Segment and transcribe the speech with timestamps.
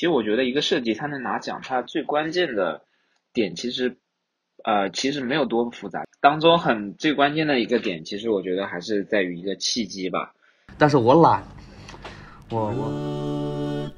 [0.00, 2.80] 其实我觉得一个设计它能拿奖，它最关键的
[3.34, 3.98] 点其实，
[4.64, 6.06] 呃，其实没有多复杂。
[6.22, 10.32] 当中很最关键的一个点，其实我觉得还是在于一个契机吧。
[10.78, 11.44] 但是我懒，
[12.48, 13.90] 我我。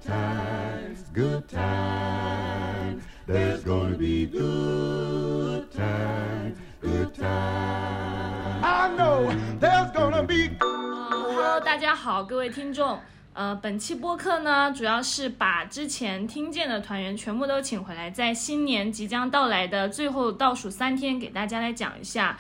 [11.31, 12.99] Hello，大家好，各位听众。
[13.35, 22.39] 呃，本期播客呢，主要是把之前听见的团员全部都请回来，在新年即将到来的最后倒数三天，给大家来讲一下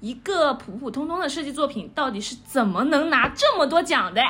[0.00, 4.20] 一个普普通通的设计作品到底是怎么能拿这么多奖的。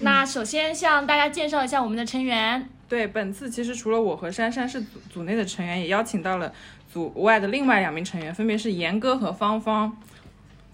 [0.00, 2.68] 那首先向大家介绍一下我们的成员。
[2.86, 6.52] 对，本次其实除了我和珊珊是组组内的成员，也邀请到了
[6.92, 9.96] 组外的另外两名成员，分别是严哥和芳芳。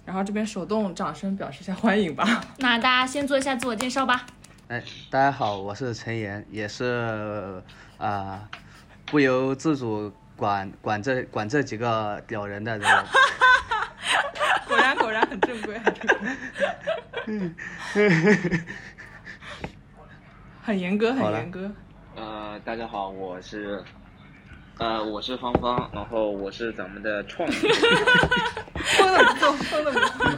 [0.07, 2.41] 然后这边手动掌声表示一下欢迎吧。
[2.59, 4.25] 那大家先做一下自我介绍吧。
[4.69, 7.61] 哎，大家好，我是陈岩，也是
[7.99, 8.49] 啊、呃
[9.07, 13.05] 不由自主管管这管这几个屌人的这个。
[14.67, 16.29] 果然果然很正规，很正规。
[20.63, 21.71] 很严格，很严格。
[22.17, 23.85] 呃，大家好，我是，
[24.79, 27.53] 呃，我是芳芳，然后我是咱们的创意。
[27.55, 30.37] 疯的不错，疯的不错。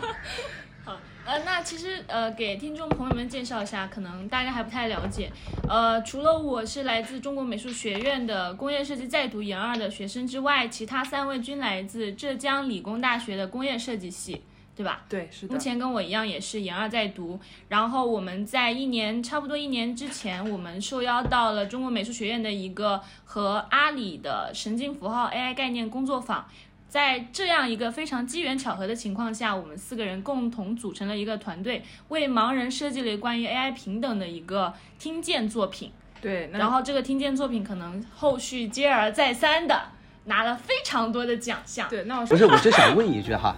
[1.27, 5.31] 呃，那其实呃，给听众朋友们介绍一下，可能大家还不太了解。
[5.69, 14.41] 呃，除了我是来自中国美术学院的工业设计在读研二的学生之外，其他三位均来自浙江理工大学的工业设计系，
[14.79, 15.01] 对吧？
[15.09, 15.53] 对，是的。
[15.53, 26.47] 目前跟我一样也是研二在读，然后我们在一年差不多一年之前，我们受邀到了中国美术学院的一个和阿里的神经符号 AI 概念工作坊。
[26.89, 35.91] 在这样一个非常机缘巧合的情况下，我们四个人共同组成了一个团队，为盲人设计了关于 AI 平等的一个听见作品。
[36.23, 39.79] 对，然后这个听见作品可能后续接而再三的
[40.25, 41.87] 拿了非常多的奖项。
[41.91, 43.55] 对，那我不是，我就想问一句哈，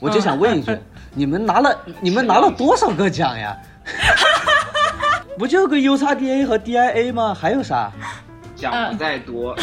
[0.00, 0.76] 我就想问一句，
[1.14, 3.56] 你们拿了你们拿了多少个奖呀？
[5.38, 7.34] 不就个 U 叉 DA 和 DIA 吗？
[7.34, 7.90] 还有啥？
[8.56, 9.54] 奖不在多，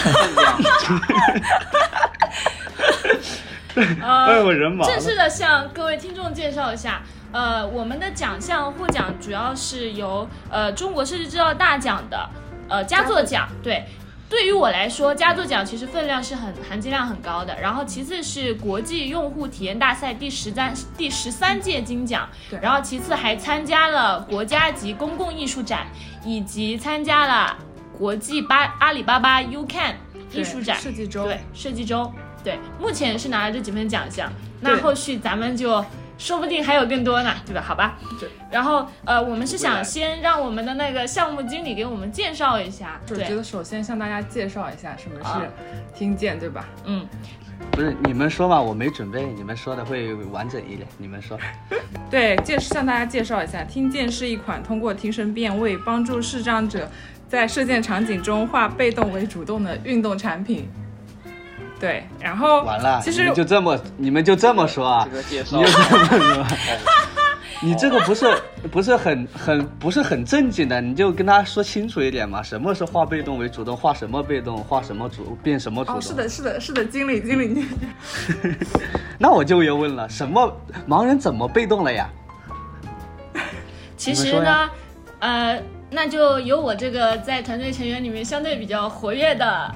[3.74, 7.02] 分量 呃，我人忙正式的向各位听众介绍一下，
[7.34, 12.30] 呃，我们的奖项获奖主要是由呃中国设计制造大奖的
[12.70, 13.84] 呃佳作奖，对。
[14.36, 17.58] 对于我来说，佳作奖其实分量是很含金量很高的。
[17.62, 22.60] 然后其次是国际用户体验大赛第十三第十三届金奖，对。
[22.62, 25.88] 然后其次还参加了国家级公共艺术展，
[26.26, 27.56] 以及参加了
[27.98, 29.94] 国际巴阿里巴巴 UCAN
[30.34, 30.78] 艺术展。
[30.78, 31.24] 设计周。
[31.24, 32.12] 对，设计周，
[32.44, 34.30] 对，目前是拿了这几份奖项，
[34.60, 35.80] 那后续咱们就
[36.18, 37.62] 说不定还有更多呢，对吧？
[37.62, 37.98] 好吧。
[38.20, 38.30] 对。
[38.52, 46.66] 然后呃，我们是想先让我们的那个项目经理给我们介绍一下，对，我觉得首先向大家介绍一下什么啊是听见，对吧？
[46.86, 47.06] 嗯，
[47.72, 50.88] 不是你们说嘛，我没准备，你们说的会完整一点。
[50.98, 51.38] 你们说，
[52.10, 56.90] 对，介向大家介绍一下，听见是一款通过听声辨位帮助视障者
[57.28, 60.70] 在射箭场景中化被动为主动的运动产品。
[61.80, 65.18] 对，然后完了，其实你们就这么你们就这么说啊这？
[65.18, 66.46] 个介绍你就这么说。
[67.62, 68.38] 你这个不是
[68.70, 72.44] 不是很很不是很正经的，你就跟他说清楚一点嘛。
[72.44, 73.76] 什么是化被动为主动？
[73.76, 74.58] 化什么被动？
[74.58, 75.98] 化什么主变什么主动？
[75.98, 77.66] 哦，是的，是的，是的，经理，经理，你
[79.18, 80.54] 那我就要问了，什么
[80.88, 82.10] 盲人怎么被动了呀？
[83.96, 84.70] 其实呢，
[85.20, 85.60] 呃，
[85.90, 89.74] 那就由我这个在团队成员里面相对比较活跃的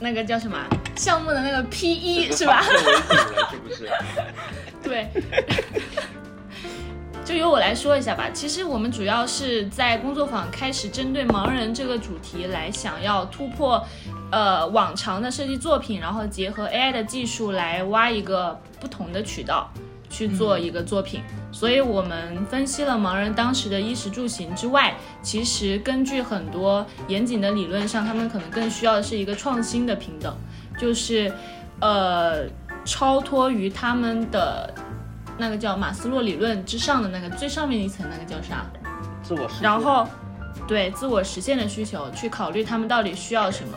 [0.00, 0.58] 那个叫什么
[0.96, 2.62] 项目的那个 PE 是吧？
[3.50, 3.88] 是不是？
[4.82, 5.08] 对，
[7.24, 8.28] 就由我来说一下吧。
[8.32, 13.84] 其实我们主要是在工作坊开始针对盲人这个主题来想要突破，
[14.30, 19.68] 呃，往常的设计作品，然后结合 AI 的技术来挖一个不同的渠道
[20.08, 21.22] 去做一个作品。
[21.52, 30.36] 所以我们分析了盲人当时的衣食住行之外，其实根据很多严谨的理论上，他们可能更需要的是一个创新的平等，
[30.78, 31.32] 就是
[31.80, 32.44] 呃
[32.84, 34.72] 超脱于他们的
[35.38, 38.66] 那个叫马斯洛理论之上的那个最上面一层那个叫啥？
[39.22, 40.06] 自我实现然后
[40.68, 43.76] 对自我实现的需求去考虑他们到底需要什么，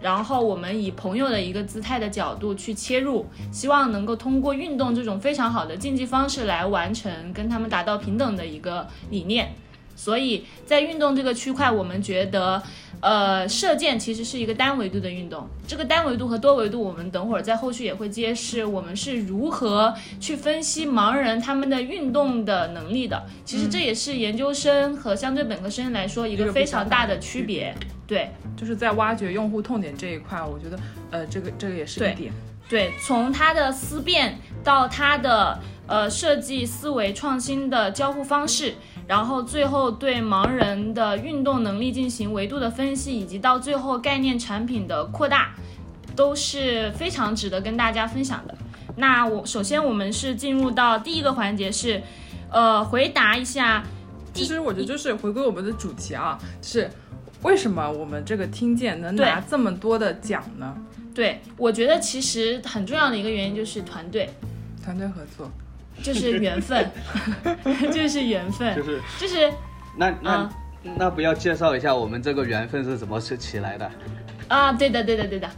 [0.00, 9.54] 然后我们以朋友的一个姿态的角度去切入，希望能够通过运动这种非常好的竞技方式来完成跟他们达到平等的一个理念。
[9.96, 12.62] 所以在运动这个区块，我们觉得，
[13.00, 15.48] 呃，射箭其实是一个单维度的运动。
[15.66, 23.26] 这个单维度和多维度，我们等会儿在后续也会揭示，我们是如何去分析盲人他们的运动的能力的。
[23.44, 27.74] 其实这也是研究生和相对本科生来说一个非常大的区别。
[28.08, 30.76] 对就是在挖掘用户痛点这一块，我觉得
[31.10, 32.32] 呃这个这个也是对一点。
[32.68, 38.74] 对，从它的思辨到它的呃设计思维创新的交互方式，
[39.06, 45.54] 然后最后对盲人的运动能力进行维度的分析，以及到最后概念产品的扩大，
[46.14, 48.54] 都是非常值得跟大家分享的。
[48.96, 52.02] 那我首先我们是进入到第一个环节是，
[52.50, 53.82] 呃，回答一下
[54.34, 56.90] 其实我觉得就是回归我们的主题啊，就是
[57.42, 60.76] 为什么我们这个听见能拿这么多的奖呢？
[61.14, 64.30] 对，我觉得其实很重要的一个原因就是团队，
[64.84, 65.50] 团队合作。
[66.00, 66.88] 就是缘分，
[67.92, 69.52] 就是缘分，就是就是
[69.96, 70.48] 那那、
[70.84, 73.90] 嗯那不要介绍一下我们这个缘分是怎么是起来的？
[74.46, 75.50] 啊，对的，对的，对的。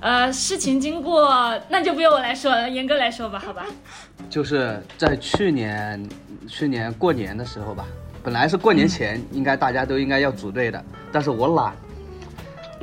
[0.00, 3.64] 呃，事情经过那就不用我来说了，严哥来说吧，好吧？
[4.28, 6.04] 就是在去年
[6.48, 7.86] 去年过年的时候吧，
[8.26, 11.72] 本来是过年前应该大家都应该要组队的，但是我懒，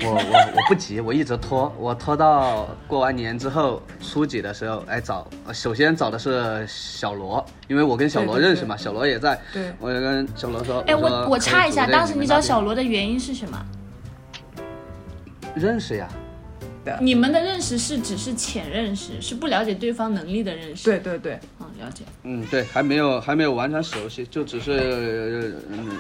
[0.02, 9.74] 我我我不急，我一直拖，我拖到过完年之后初几的时候，哎找，呃首先找的是小罗，因为我跟小罗认识嘛，小罗也在，对。
[9.82, 13.66] 我就跟小罗说，哎，我我插一下，当时你找小罗的原因是什么？
[15.56, 16.08] 认识呀，
[17.00, 20.86] 你们的认识是只是浅认识，是不了解对方能力的认识。
[20.86, 22.04] 对，对对，嗯，了解。
[22.24, 25.92] 嗯，对，还没有还没有完全熟悉，就只是嗯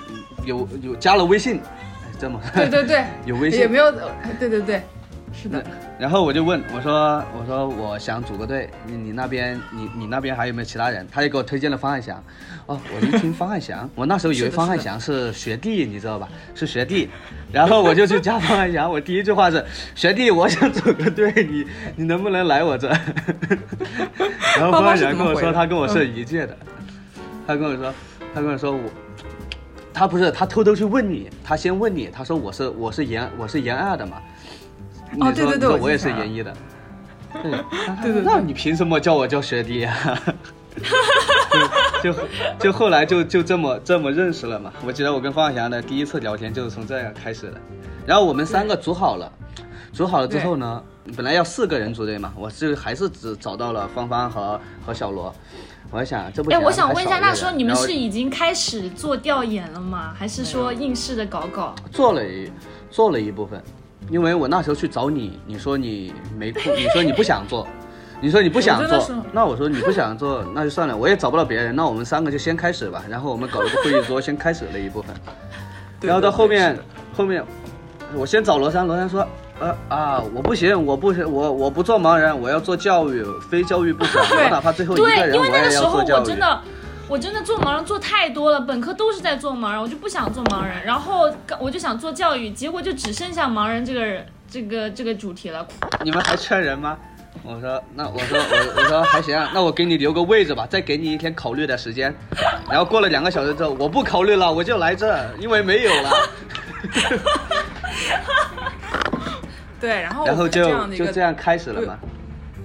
[0.45, 2.39] 有有加了微信，哎这么。
[2.53, 3.59] 对对对， 有微信。
[3.59, 3.91] 也没有，
[4.39, 4.83] 对对对，
[5.33, 5.63] 是的。
[6.00, 11.06] 然后我就问我说我说我想组个队，你你那边你你那边还有没有其他人？
[11.12, 12.24] 他就给我推荐了方汉祥。
[12.65, 16.30] 哦，我一听方汉祥，我那时候以为方汉祥是学弟，你知道吧？
[16.56, 17.09] 是学弟。
[17.51, 19.63] 然后我就去加方汉祥，我第一句话是
[19.95, 21.65] 学弟，我想组个队，你
[21.97, 22.88] 你能不能来我这？
[24.57, 26.57] 然后方汉祥跟我说他跟我是一届的，
[27.45, 27.94] 他跟我说
[28.33, 28.79] 他跟我说我。
[29.95, 34.18] 他不是，他偷偷去问你，他先问你，他说我是我是研我是研二的嘛，
[35.19, 36.54] 哦对对对你说我也是研一的，
[37.42, 37.60] 对对。
[38.01, 40.19] 对对那你凭什么叫我叫学弟 呀、
[42.01, 42.19] 就就
[42.60, 44.71] 就后来就就这么这么认识了嘛。
[44.86, 47.57] 我记得我跟方翔的第一次聊天就是从这样开始的，
[48.06, 49.31] 然后我们三个组好了，
[49.92, 50.83] 组好了之后呢，
[51.15, 55.33] 本来要四个人组队嘛，我是还是只找到了芳芳和和小罗。
[55.92, 60.12] 我在想，这不哎，我想问一下，那时候你们是已经开始做调研了吗？
[60.18, 61.75] 还是说应试的搞搞？
[61.92, 62.51] 做了一
[62.89, 63.62] 做了一部分，
[64.09, 67.67] 因为我那时候去找你，你说你没空， 你说你不想做，
[68.21, 73.03] 你说你不想做那我说你不想做， 那就算了，我也找不到别人，那我们三个就先开始吧。
[73.09, 75.15] 然后我们搞了个会议桌，先开始了一部分，
[76.01, 76.77] 然后到后面
[77.15, 77.44] 后面，
[78.15, 79.27] 我先找罗山，罗山说。
[79.59, 84.19] 呃啊，我不行，我不行，我我不做盲人，我要做教育，非教育不可。
[84.35, 86.19] 我哪怕最后一个对，人，因为我也那个时候要做教育。
[86.21, 86.61] 我真的，
[87.13, 95.63] 我真的做盲人做太多了，本科都是在做盲人，我就不想做盲人，然后我就想做教育，结果就只剩下盲人这个人这个这个主题了。
[96.04, 96.98] 你们还缺人吗？
[97.44, 102.12] 我说那我说我我说还行啊，那我给你留个位置吧，再给你一天考虑的时间。
[102.68, 106.10] 然后过了两个小时之后，我不考虑了，我就来这，因为没有了。
[109.80, 111.95] 对，然后然后就就这样开始了嘛。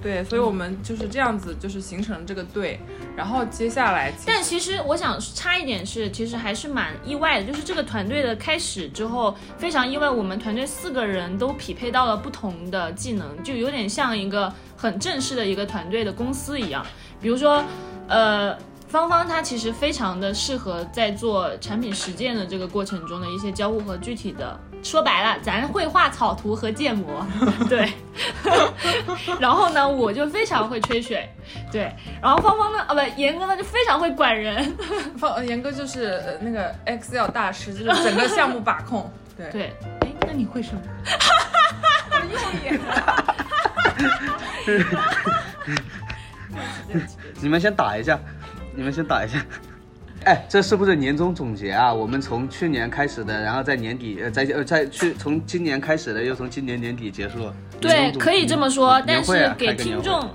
[0.01, 2.79] 对，所以我们就是这样子，就是形成这个队，
[3.15, 16.85] 然后接下来但其实我想插一点是，其实还是蛮意外的，就是这个团队的开始之后非常意外，我们团队四个人都匹配到了不同的技能，就有点像一个很正式的一个团队的公司一样。
[17.21, 17.63] 比如说，
[18.07, 24.59] 呃，芳芳她其实非常的适合在做产品实践的这个过程中的一些交互和具体的。
[24.83, 27.25] 说白了，咱会画草图和建模，
[27.69, 27.91] 对。
[29.39, 31.29] 然后呢，我就非常会吹水，
[31.71, 31.91] 对。
[32.21, 34.75] 然后芳芳呢，啊不，严哥呢就非常会管人，
[35.17, 39.11] 放呃严哥就是呃那个 Excel 大师，就是整个项目把控。
[39.37, 39.73] 对，对。
[40.01, 40.81] 哎，那你会什么？
[47.41, 48.19] 你们先打一下，
[48.75, 49.39] 你们先打一下。
[50.29, 51.91] 哎，这是不是年终总结啊？
[51.91, 57.39] 我们从去年开始的，然后在年底，呃，在呃，在去从今年开始的，又从今年年底结束。
[57.39, 60.29] 年对，可以这么说，年但是给听众。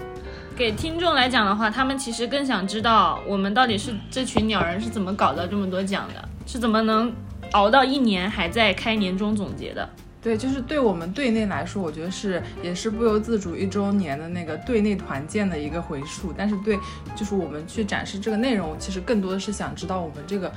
[0.56, 7.12] 给听众来讲的话，他们其实更想知道我们到底是这群鸟人是怎么搞到这么多奖的，是怎么能
[7.52, 9.88] 熬到一年还在开年终总结的。
[10.24, 16.32] 对，就是对我们队内来说，我觉得是也是不由自主一周年的那个队内团建的一个回溯。
[16.34, 16.78] 但是对，
[17.14, 20.50] 就是我们去展示这个内容，其实更多的是想知道我们这个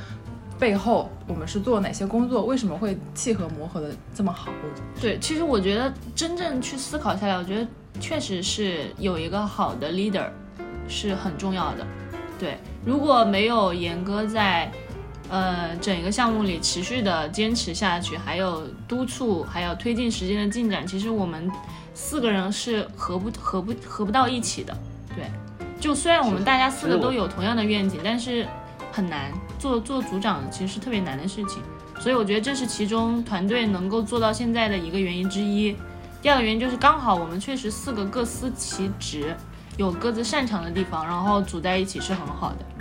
[0.58, 4.54] 背后我们是做哪些工作，为什么会契合磨合的这么好。
[5.02, 7.68] 对，其实我觉得真正去思考下来，我觉得
[8.00, 10.30] 确实是有一个好的 leader
[10.88, 11.86] 是很重要的。
[12.40, 14.72] 对，如果没有严哥在
[15.30, 21.52] 呃，整个项目里持续的坚持下去，还有督促，还有推进时间的进展，其实我们
[21.94, 24.76] 四个人是合不合不合不到一起的。
[25.16, 25.26] 对，
[25.80, 28.48] 就虽然我们大家四个都有同样的愿景，但是
[28.92, 31.62] 很难做做组长，其实是特别难的事情。
[32.00, 35.76] 所以我觉得这是其中团队能够做到现在的一个原因之一。
[36.22, 39.36] 第二个原因就是刚好我们确实四个各司其职，
[39.78, 42.77] 有各自擅长的地方，然后组在一起是很好的。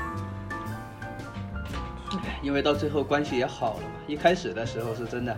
[2.46, 3.90] 因为到最后关系也好了嘛。
[4.06, 5.36] 一开始的时候是真的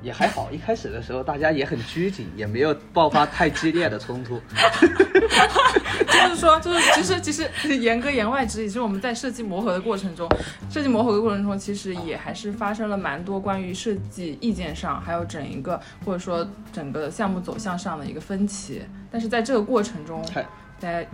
[0.00, 4.40] 也还好，一开始的时候大家也很拘谨，也没有爆发太激烈的冲突。
[6.08, 10.28] 就是说，就是其实其实言歌言外之意，其实我们在设计磨合的过程中，
[10.70, 18.82] 设计磨合的过程中，其实也还是发生了蛮多关于设计意见上，还有整一个或者说整个项目走向上的一个分歧。
[19.10, 20.42] 但是在这个过程中，太
[20.78, 21.04] 大家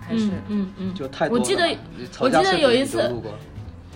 [0.00, 1.42] 还是嗯嗯嗯，就太多了。
[1.42, 1.76] 我记得
[2.20, 3.12] 我记得有一次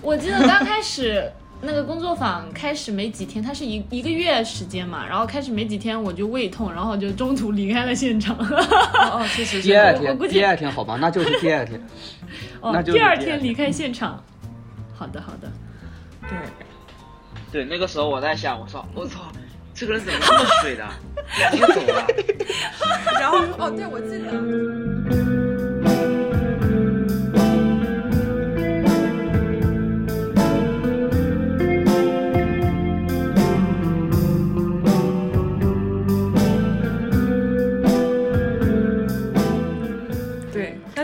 [0.03, 1.31] 我记得刚开始
[1.61, 8.35] 那个工作坊开始没几天，它是一一个月时间嘛，然后开始没几天我就胃痛，然后就中途离开了现场。
[8.41, 9.69] 哦哦，确实是。
[9.69, 11.81] 第二天，我估计第二天好吧，那就是第二天。
[12.61, 14.23] 哦那，就第二天天离开现场。
[14.95, 15.51] 好的好的，
[16.29, 16.39] 对，
[17.53, 19.21] 对，那个时候我在想，我说我操，
[19.75, 20.87] 这个人怎么这么水的，
[21.51, 22.07] 直接走了。
[23.19, 25.30] 然后哦，对，我记得。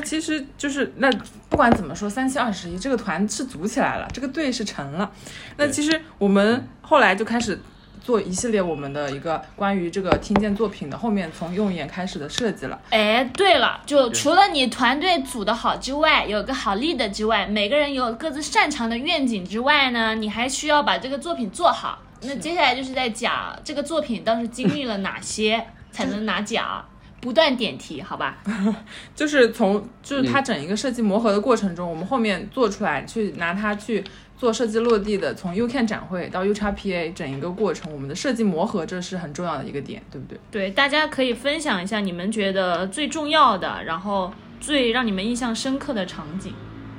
[0.07, 1.11] 其实就是那
[1.51, 5.11] 不管怎么说，三七二十一这个团是组起来了，这个队是成了。
[5.57, 7.61] 那其实我们后来就开始
[8.01, 12.81] 做一系列我们的一个关于这个听见作品的后面从用眼开始的设计了。
[12.91, 21.99] 哎，对了，就除了你团队组的好之外，有个好 leader 之外，每个人有各自擅长的愿景之外呢，你还需要把这个作品做好。
[22.23, 26.85] 那接下来就是在讲这个作品当时经历了哪些才能拿奖，
[27.21, 28.39] 不断点题，好吧？
[29.15, 34.05] 就是从就是它整一个设计磨合的过程中，我们后面做出来去拿它去
[34.37, 40.39] 做设计落地的，从 UCAN 展会到 UXPA 整一个过程，我们的设计磨合这是很重要的一个点，对不对？
[40.51, 46.53] 对，大家可以分享一下你们觉得最重要的，然后最让你们印象深刻的场景。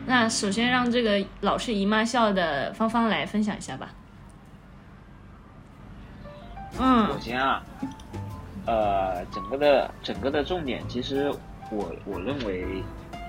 [0.08, 3.90] 那首先让这个老是姨妈笑的芳芳来分享一下吧。
[6.80, 7.64] 嗯我先啊，
[8.68, 11.32] 呃，整个的整个的重点，其实
[11.72, 12.84] 我我认为，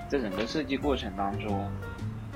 [0.09, 1.71] 在整个设计过程当中，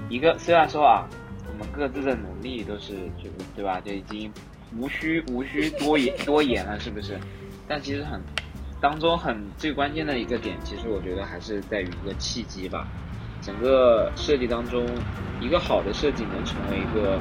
[0.08, 1.04] 一个虽然说啊，
[1.48, 4.32] 我们各自的努力都是就对吧，就已经
[4.78, 7.18] 无需无需多言多言了，是不是？
[7.66, 8.20] 但其实很
[8.80, 12.86] 当中很最关键的一个点，其实我觉得还是在于一个契机吧。
[13.40, 14.86] 整个设计当中，
[15.40, 17.18] 一个好的设计能成为一个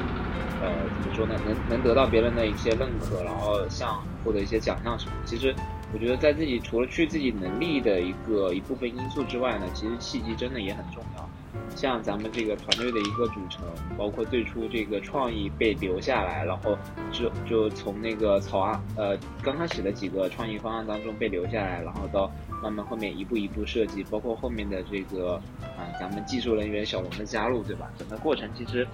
[0.62, 0.70] 呃，
[1.00, 1.34] 怎么说呢？
[1.44, 5.12] 能能得到别人的一些认可，然后像获得一些奖项什么。
[5.24, 5.54] 其实
[5.92, 11.28] 我觉得在自己除了去自己能力的一个一部分因素之外呢，其实契机真的也很重要。
[11.74, 13.64] 像咱们这个团队的一个组成，
[13.96, 16.76] 包括最初这个创意被留下来，然后
[17.10, 22.30] 就就从那个草案呃刚开始的几个创意方案当中被留下来，然后到
[22.62, 25.40] 慢慢后面一步一步设计，包括后面的这个
[25.76, 27.90] 啊、咱们技术人员小龙的加入，对吧？
[27.98, 28.86] 整个过程其实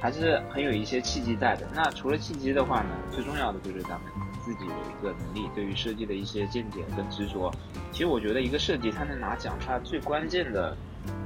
[0.00, 1.66] 还是很有一些契机在的。
[1.74, 4.00] 那除了契机的话呢，最重要的就是咱们
[4.44, 7.50] 自己的一个能力，对于设计的一些见解跟执着。
[7.90, 10.76] 其实我觉得一个设计它能拿奖，它最关键的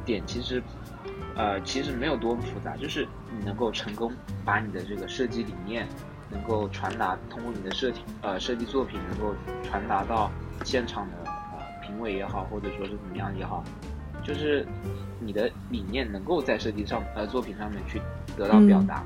[0.04, 0.62] 点其实，
[1.34, 4.12] 呃，其实没有多复杂，就是你能够成功
[4.44, 5.86] 把你的这个设计理念
[6.30, 10.30] 能够传达，通过你的设计呃设计作品能够传达到
[10.64, 13.64] 现场的呃评委也好，或者说是怎么样也好，
[14.22, 14.66] 就是
[15.20, 18.00] 你的理念能够在设计上呃作品上面去
[18.36, 19.02] 得到表达。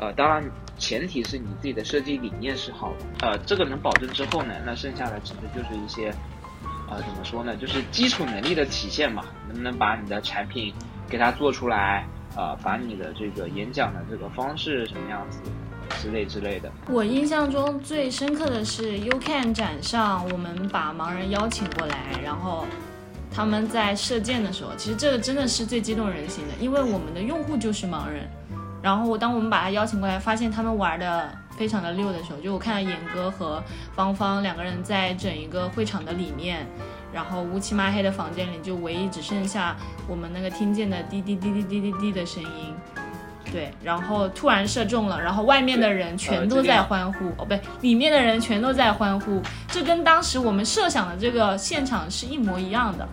[0.00, 0.42] 呃，当然，
[0.78, 3.28] 前提是你自己的设计理念是好的。
[3.28, 6.08] 呃，这个能保证之后呢，那剩下的其实就是一些，
[6.88, 9.26] 呃，怎么说呢，就是基础能力的体现嘛。
[9.46, 10.72] 能不能把你的产品
[11.08, 12.06] 给它做出来？
[12.36, 15.40] 呃，把你的这个演讲的这个方式什么样子
[16.00, 16.70] 之类之类的。
[16.88, 22.64] 我印象中最深刻的是 UCAN 展上，我们把盲人邀请过来，然后
[23.30, 28.26] 他们在射箭的时候，其实这个真的是最激动人心的，因为我们的用户就是盲人。
[28.82, 33.62] 然后当我们把他邀请过来，发现他们玩的非常的溜的时候，就我看到严哥和
[33.94, 36.66] 芳芳两个人在整一个会场的里面，
[37.12, 39.76] 然后乌漆嘛黑的房间里，就唯一只剩下
[40.08, 42.74] 我们那个听见的滴滴滴滴滴滴滴的声音。
[43.52, 53.08] 对，然后突然射中了，然后外面的人全都在欢呼，哦，不对，里面的人全都在欢呼，这跟当时我们设想的这个现场是一模一样的。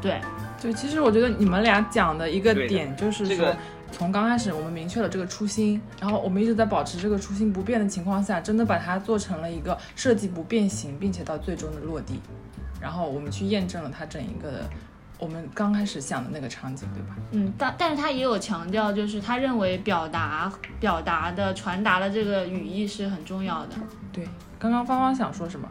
[0.00, 0.18] 对，
[0.62, 3.54] 对，其实我觉得你们俩讲的一个点就是说，这个
[3.92, 12.20] 从刚开始我们明确了这个初心，然后我们一直在保持这个初心不变的情况下，真的把它做成了一个设计不变形，并且到最终的落地，
[12.80, 14.70] 然后我们去验证了它整一个的
[15.18, 17.16] 我们刚开始想的那个场景，对吧？
[17.30, 23.76] 嗯，但但是他也有强调，就是他认为表达表达的传达的这个语义是很重要的。
[24.12, 24.26] 对，
[24.58, 25.68] 刚刚芳芳想说什么？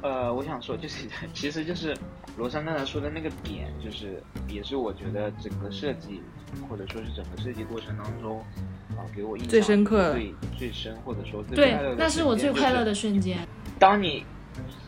[0.00, 1.96] 呃，我想说就是， 其实就是
[2.38, 6.22] 罗珊刚才说的那个点，就是也是我觉得整个设计
[6.68, 8.38] 或者说是整个设计过程当中，
[8.90, 12.94] 啊、给我印象最深刻最最深或者说最对快乐的，那是我最快乐的。
[12.94, 13.38] 瞬间。
[13.76, 14.24] 当你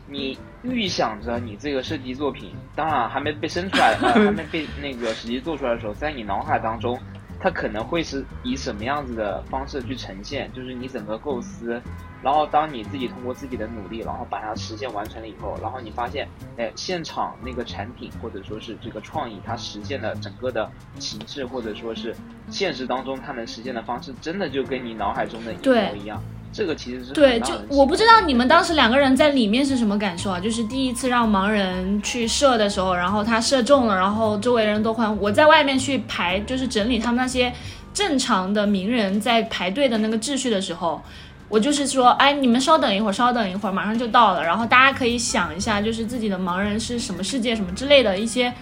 [0.08, 6.96] 你预想着你这个设计作品，当然还没被生出来，呃， 还没被那个实际做出来的时候，在你脑海当中，
[7.40, 11.80] 它可能会是以什么样子的方式去呈现，就是你整个构思。
[12.22, 16.28] 然后当你自己通过自己的努力，然后把它实现完成了以后，然后你发现，
[16.58, 22.14] 哎，现场那个产品或者说是这个创意，它实现的整个的形式，或者说是
[22.50, 26.22] 现实当中它能实现的方式，真的就跟你脑海中的一模一样。
[26.52, 30.40] 这个其实是对，就我不知道你们当时两个人在里面是什么感受啊？
[30.40, 35.22] 就是第一次让盲人去射的时候，然后他射中了，然后周围人都欢呼。
[35.22, 37.52] 我在外面去排，就是整理他们那些
[37.94, 41.00] 正常的名人在排队的那个秩序的时候，
[41.48, 44.42] 我就是说，哎，你们稍等一会儿，稍等一会儿，马上就到了。
[44.42, 48.52] 然后大家可以想一下，就是自己的盲人是什么世界，什么之类的一些，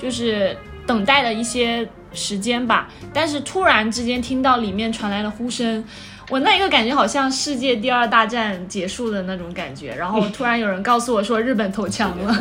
[0.00, 0.56] 就是
[0.86, 2.88] 等待的一些时间吧。
[3.12, 5.84] 但是突然之间听到里面传来了呼声。
[6.28, 12.34] 我那一个感觉好像世界第二大战结束的那种感觉，然后 突然有人告诉我说日本投降了，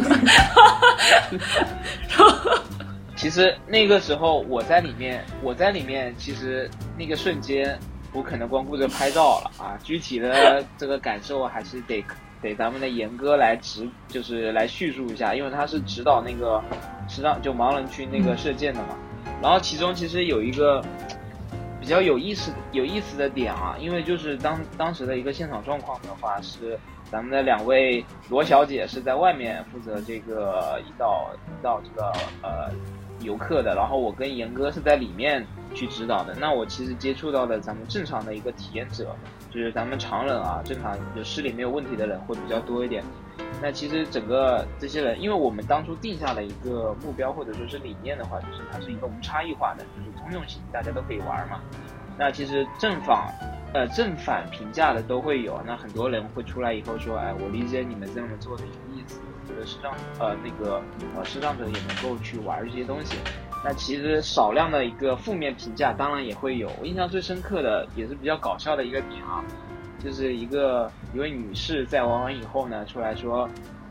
[3.16, 7.78] 其实那个时候我在里面，我在里面，其实那个瞬间，
[8.14, 9.78] 我可能光顾着拍照了啊。
[9.84, 12.04] 具体的这个感受还是得
[12.42, 16.60] 得咱们的严哥来指，就是来叙述一下，因为他是指导那个
[17.08, 18.96] 实际上就盲人区那个射箭的嘛。
[19.42, 20.84] 然后其中其实有一个
[21.82, 26.80] 比较有意思有意思的点啊，因为就是当当时的一个现场状况的话是。
[27.12, 32.10] 咱们的两位罗小姐是在外面负责这个引导引导这个
[32.42, 32.72] 呃
[33.20, 36.34] 游客的，然后我跟严哥是在里面去指导的。
[36.40, 39.14] 那我其实接触到的咱们正常的一个体验者，
[39.50, 43.04] 就是咱们常人啊，正常就视力没有问题的人会比较多一点。
[43.62, 51.60] 那其实整个这些人，因为我们当初定下了一个目标或者说是理念的话，就是它是一个无差异化的，就是通用型，大家都可以玩嘛。
[52.18, 53.34] 那其实正反，
[53.74, 55.62] 呃正反评价的都会有。
[55.66, 60.82] 那很多人会出来以后说，哎，我理解你们这么做的一个意思，我觉得视障呃那个
[61.16, 63.16] 呃视障者也能够去玩这些东西。
[63.64, 66.70] 那其实少量的一个负面评价当然也会有。
[66.80, 69.44] 我印象最深刻的也是比较搞笑的一个点啊，
[70.04, 73.44] 就是一个一位女士在玩完以后呢，出来说，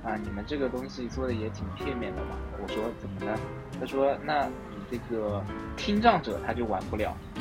[0.04, 2.36] 啊你们这个东西做的也挺片面的嘛。
[2.62, 3.38] 我说怎么呢？
[3.78, 4.50] 她说那你。
[4.90, 5.40] 这个
[5.76, 7.16] 听障者他就玩不了，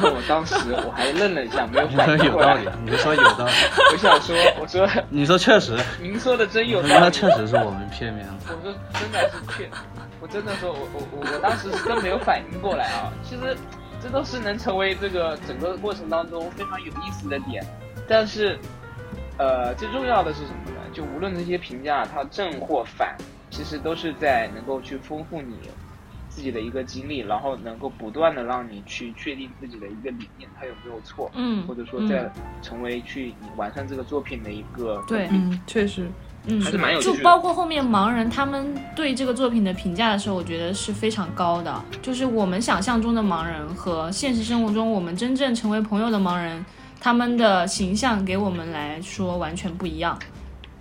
[0.00, 2.54] 我当时我还愣了一下，没有你反说应过来。
[2.54, 3.52] 有道理，你说有道理，
[3.92, 6.94] 我想说，我说你说确实， 您说的真有道理。
[6.94, 8.34] 那确实是我们片面了。
[8.48, 9.68] 我说真的是确，
[10.22, 13.12] 我真的说，我我我我当时是真没有反应过来啊。
[13.22, 13.54] 其实
[14.02, 17.62] 这都是能成为这个整个过程当中非常有意思的点，
[18.08, 18.58] 但是
[19.38, 20.80] 呃最重要的是什么呢？
[20.92, 23.16] 就无论这些评价它正或反，
[23.50, 25.54] 其实都是在能够去丰富你
[26.28, 32.30] 自己的一个经历，然后能够不断的让你去确定自己的一个理念它有没有错，嗯或者说在
[32.62, 36.06] 成为去你完善这个作品的一个对嗯，确实，
[36.46, 41.82] 嗯，还是蛮有趣的就包括后面盲人他们对这个作品的评价的时候，我觉得是非常高的。
[42.02, 46.64] 就是我们想象中的盲人和现实生活中我们真正成为朋友的盲人，
[47.06, 50.18] 他们的形象给我们来说完全不一样。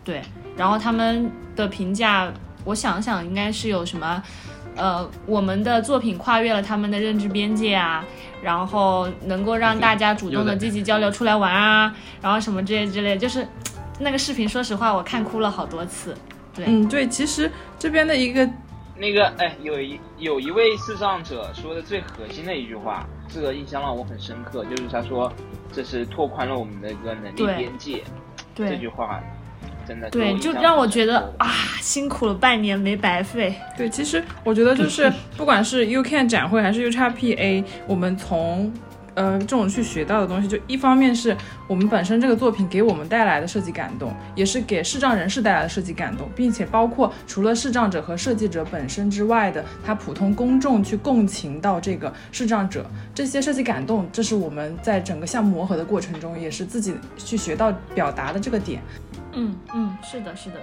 [0.03, 0.23] 对，
[0.57, 2.33] 然后他们的评价，
[2.63, 4.23] 我想想应该是有什么。
[4.75, 8.03] 呃，我们的作品跨越了他们的认知边界啊，
[8.41, 13.47] 然后能够让大家主动的积极交流出来玩啊，然后什么之类之类，就是
[13.99, 16.17] 那个视频，说实话我看哭了好多次。
[16.55, 18.49] 对，嗯，对，其实这边的一个
[18.97, 25.31] 那个哎，有一有一位视障者说的最核心的一句话，这个印象让我很深刻，就是他说
[25.71, 28.03] 这是拓宽了我们的一个能力边界。
[28.53, 29.21] 对这句话
[29.85, 31.47] 真的对，印象就让我觉得啊，
[31.81, 33.53] 辛苦了半年没白费。
[33.77, 38.71] 对，其实我觉得就是 不管是 UCAN 展会还是 UXPA，我们从
[39.15, 41.35] 呃这种去学到的东西，就一方面是
[41.67, 58.81] 我们本身这个作品给我们带来的设计感动，也是给视障人士带来的设计感动，并且包括除了视障者和设计者本身之外的，他普通公众去共情到这个视障者这些设计感动，这是我们在整个项目磨合的过程中，也是自己去学到表达的这个点。
[59.33, 60.55] 嗯嗯，是的，是的。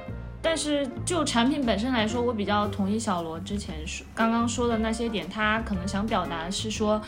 [0.44, 7.00] 但是就产品本身来说，我比较同意小罗之前说刚刚说的那些点，他可能想表达是说，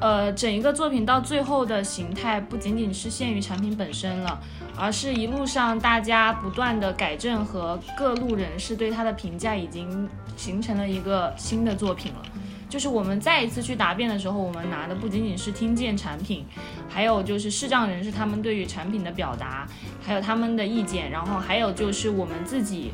[0.00, 4.38] 呃，整一个作品到最后的形态不仅仅是限于产品本身了，
[4.76, 12.22] 而是一路上大家不断的改正和各路人士对它的评价，已经形成了一个新的作品了。
[12.68, 16.44] 就是我们再一次去答辩的时候，我们拿的不仅仅是听见产品，
[16.88, 19.64] 还有就是视障人士他们对于产品的表达，
[20.04, 22.92] 还有他们的意见，然后还有就是我们自己，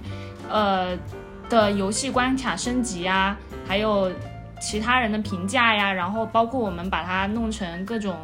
[0.51, 0.97] 呃
[1.49, 3.35] 的游戏关卡升级啊，
[3.67, 4.13] 还有
[4.61, 8.17] 其他人的评价呀，然后包括我们把它弄成各种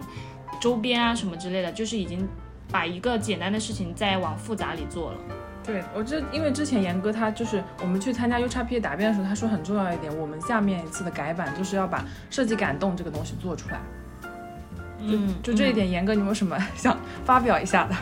[0.61, 2.29] 周边啊什么之类的，就是已经
[2.71, 5.19] 把一个简单的事情再往复杂里做了。
[5.65, 13.81] 对我这，因为之前严哥他就是我们去参加 U 叉 P 答辩的时候，他说很重要一点，我们下面一次的改版就是要把设计感动这个东西做出来。
[15.01, 17.97] 嗯，就这一点，严哥你有什么想发表一下的？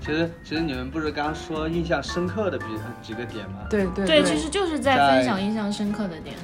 [0.00, 2.64] 其实其实你们不是刚刚说印象深刻的比
[3.02, 3.60] 几个点吗？
[3.70, 6.36] 对对对，其实就是在分享印象深刻的点。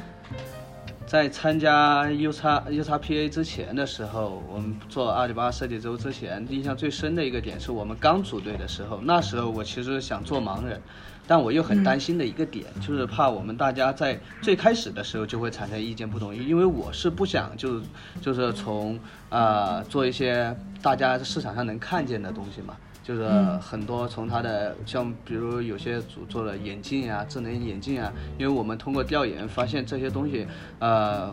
[1.13, 8.99] 在参加 U 叉 U 叉 PA 之前的时候，我们做阿里巴巴设计周之前，印象最深的一个点是我们刚组队的时候。
[9.05, 10.81] 那时候我其实想做盲人，
[11.27, 17.79] 但我又很担心的一个点，就是怕我们大家在最开始的时候就会产生意见不统一，因为我是不想就
[18.23, 18.99] 就是从
[19.29, 22.75] 呃做一些大家市场上能看见的东西嘛。
[23.03, 23.29] 就是
[23.61, 30.47] 很多从它的像，比如有些组做了眼镜啊，智能眼镜啊，因为我们通过调研发现这些东西，
[30.79, 31.33] 呃，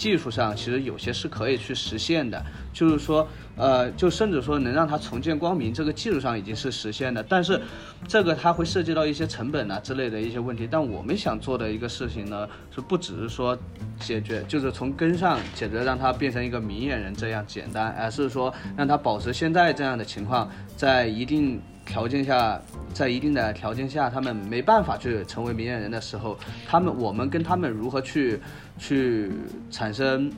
[0.00, 7.60] 技术上其实有些是可以去实现的，就是说，呃，就甚至说能让它重见光明，这个技术上已经是实现的，但是
[8.08, 10.66] 这个它会涉及到一些成本啊之类的一些问题。
[10.70, 13.54] 但我们想做的一个事情呢，是不只是说
[13.98, 20.50] 解决，就是从根上解决，让它变成一个明眼人这样简单，而是说让它保持现在这样的情况。
[20.78, 21.60] 在一定
[21.90, 22.60] 条件下，
[22.94, 28.40] 在一定的条件下，他们没办法去成为明眼人的时候，他们我们跟他们如何去
[28.78, 29.32] 去
[29.70, 30.32] 产生。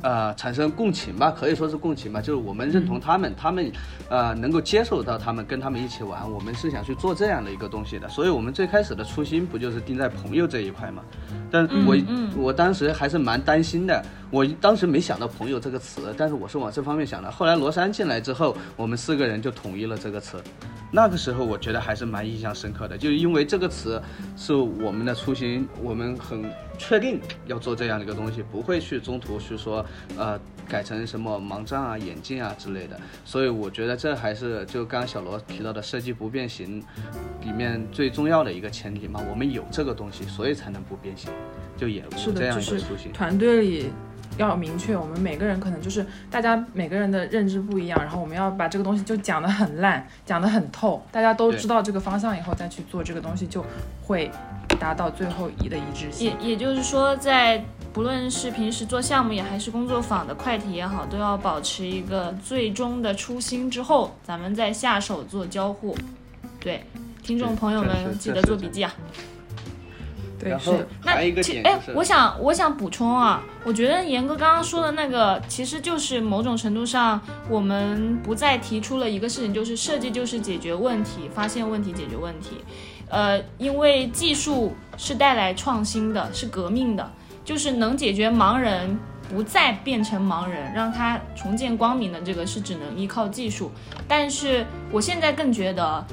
[0.00, 3.68] 呃，产生共情吧，可以说是共情吧，就是我们认同他们，他们，
[4.08, 11.02] 呃，能够接受到他们，跟他们一起玩，我们是想去做这样的一个东西的，所以我们最开始的初心不就是定在朋友这一块嘛？
[11.50, 11.96] 但我
[12.36, 17.30] 我当时还是蛮担心的，我当时没想到朋友这个词，但是我是往这方面想的。
[17.30, 20.42] 后来罗珊进来之后，我们四个人就统一了这个词。
[20.90, 24.00] 那个时候我觉得还是蛮印象深刻的，就是因为这个词
[24.36, 29.84] 是我们的初心，我们很确定要做这样的一个东西，不会去中途去说，
[30.16, 32.98] 呃，改成什么盲杖啊、眼镜啊之类的。
[33.22, 36.82] 所以我觉得这还是就刚刚小罗提到的设计不变形
[37.42, 39.20] 里面最重要的一个前提嘛。
[39.30, 41.30] 我们有这个东西，所以才能不变形，
[41.76, 43.12] 就也是这样一个初心。
[43.12, 43.90] 团队里。
[44.38, 53.64] 要明确，我们每个人可能就是大家每个人的认知不一样，然后我们要把这个东西就讲得很烂，讲得很透，大家都知道这个方向以后再去做这个东西，就
[54.06, 54.30] 会
[54.78, 56.32] 达到最后一的一致性。
[56.40, 65.96] 也也就是说，在不论是平时做项目也还是工作坊的快题也好，都要保持一个最终的初心之后，咱们再下手做交互。
[66.60, 66.84] 对，
[67.22, 68.92] 听众朋友们记得做笔记啊。
[70.38, 82.58] 对，是还有一个点哎，我想我想补充啊，我觉得严哥刚刚说的那个，其实就是某种程度上，我们不再提出了一个事情，就是设计就是解决问题，发现问题，解决问题。
[83.08, 87.10] 呃，因为技术是带来创新的，是革命的，
[87.44, 88.98] 就是能解决盲人
[89.28, 93.72] 不再变成盲人，让他重见光明的这个是只能依靠技术。
[94.06, 96.06] 但是我现在更觉得，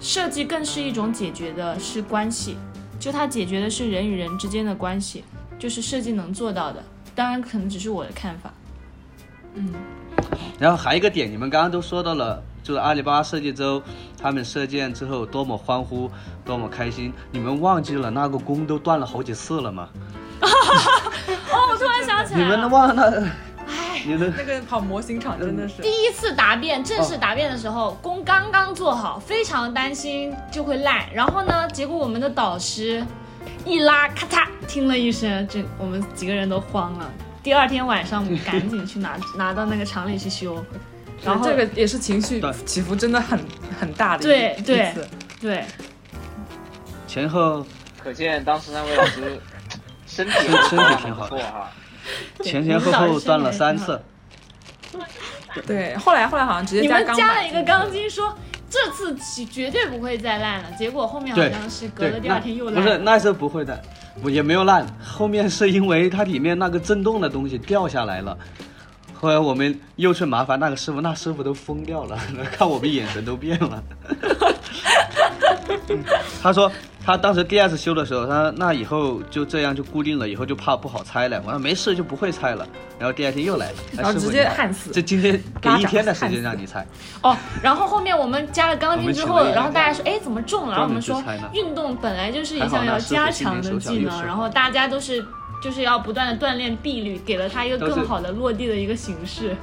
[0.00, 2.56] 设计更是一种解决的是关系。
[3.02, 5.24] 就它解决的是人与人之间的关系，
[5.58, 6.80] 就是设计能做到的。
[7.16, 8.48] 当然，可能只是我的看法。
[9.54, 9.74] 嗯。
[10.56, 13.82] 然后还有一个点，你们刚刚都说到了，就是阿里巴巴设计周，
[14.16, 16.08] 他们射箭之后多么欢呼，
[16.44, 17.12] 多么开心。
[17.32, 19.88] 你们忘记了那个弓都断了好几次了吗？
[20.40, 22.38] 哦，我突然想起来。
[22.38, 23.10] 你们忘了？
[23.10, 23.51] 那
[24.44, 31.04] 个跑模型厂真的是第一次答辩，正式答辩的时候，工刚刚做好，非常担心就会烂。
[31.12, 33.04] 然后呢，结果我们的导师
[33.64, 37.10] 一拉，咔嚓，听了一声，这我们几个人都慌了。
[37.42, 40.64] 第二天晚上，我们赶紧去拿 拿到那个厂里去修。
[41.24, 43.38] 然后这个也是情绪起伏真的很
[43.78, 44.92] 很大的对对
[45.40, 45.64] 对。
[47.06, 47.64] 前后
[48.02, 49.40] 可见当时那位老师
[50.06, 50.32] 身体
[50.68, 51.70] 身体挺好哈。
[52.42, 54.00] 前前后后断了三次，
[55.66, 58.36] 对，后来后来好像直接你们加了一个钢筋，说
[58.70, 60.70] 这次起绝对不会再烂了。
[60.78, 62.74] 结果后面好像是隔了第二天又烂。
[62.74, 63.80] 不是，那是不会的，
[64.22, 64.86] 我也没有烂。
[65.04, 68.36] 后面是因为它里面那个震动的东西掉下来了。
[69.14, 72.18] 后来我们又去麻烦那个师傅，那师傅都疯掉了，
[72.50, 73.82] 看我们眼神都变了。
[76.42, 76.70] 他说
[77.04, 81.42] 他当时第二次修的时候，他说那以后就这样就固定了，以后就怕不好拆了。
[81.44, 82.66] 我说没事，就不会拆了。
[82.98, 86.86] 然后第二天又来了，然后直接焊死这今天给一天的时间让你拆，
[87.22, 90.72] 哦，然后后面我们加了钢筋之后，然后大家说，哎，怎么重了？
[90.72, 91.20] 然后我们说
[91.52, 95.24] 运动本来就是一项要加强的技能，然后大家都是
[95.60, 99.56] 就是要不断的锻炼臂力，给了他一个更好的落地的一个形式。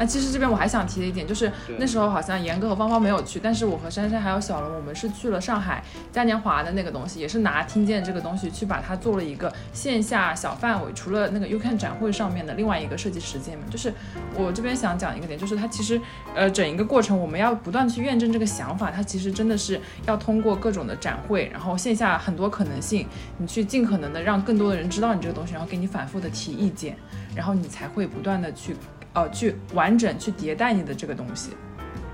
[0.00, 13.64] 那其实这边我还想提的一点就是，那时候好像严哥和芳芳没有去，但是我和珊珊还有小龙，我们是去了上海嘉年华的那个东西，也是拿听见这个东西去把它做了一个线下小范围，除了那个 U Can 展会上面的另外一个设计实践嘛。
[13.68, 13.92] 就是
[14.34, 16.00] 我这边想讲一个点，就是它其实
[16.34, 26.96] 呃整一个过程我们要不断地去验证这个想法，它其实真的是要通过各种的展会，然后线下很多可能性，你去尽可能的让更多的人知道你这个东西，然后给你反复的提意见，
[27.36, 28.74] 然后你才会不断的去
[29.12, 31.50] 呃去完整去迭代你的这个东西。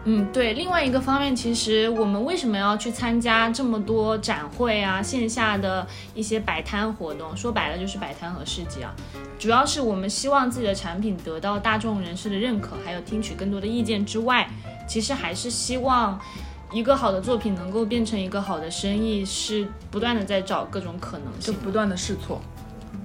[0.08, 0.52] 嗯，对。
[0.52, 7.36] 另外一个方面，其实我们为什么要去参加这么多展会啊，线下的一些摆摊活动？
[7.36, 8.94] 说白了就是摆摊和市集啊。
[9.36, 14.48] 主要是我们希望自己的产品得到大众人士的认可，还有听取更多的意见之外，
[14.86, 16.18] 其实还是希望
[16.72, 21.52] 一个好的作品能够变成一个好的生意，是不断的在找各种可能性。
[21.52, 22.40] 就不断的试错。